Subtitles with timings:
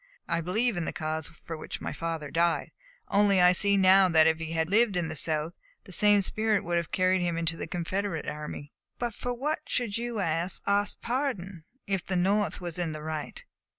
[0.27, 2.71] I believe in the cause for which my father died.
[3.09, 6.63] Only I see now that if he had lived in the South, the same spirit
[6.63, 10.59] would have carried him into the Confederate army." "But for what should you ask
[11.03, 13.43] pardon, if the North was in the right?"